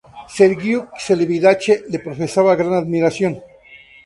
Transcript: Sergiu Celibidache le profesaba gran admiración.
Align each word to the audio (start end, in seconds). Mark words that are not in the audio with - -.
Sergiu 0.35 0.79
Celibidache 1.03 1.73
le 1.91 1.99
profesaba 2.05 2.55
gran 2.59 2.73
admiración. 2.73 3.33